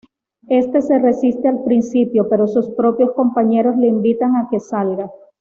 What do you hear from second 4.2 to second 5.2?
a que salga.